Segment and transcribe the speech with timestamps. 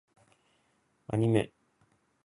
[1.09, 1.51] アニメ